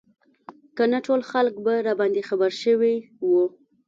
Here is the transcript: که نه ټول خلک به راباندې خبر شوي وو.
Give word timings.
که 0.75 0.83
نه 0.91 0.99
ټول 1.05 1.21
خلک 1.31 1.53
به 1.65 1.73
راباندې 1.87 2.21
خبر 2.29 2.51
شوي 2.63 2.95
وو. 3.29 3.45